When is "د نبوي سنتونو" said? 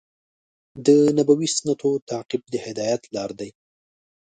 0.85-2.03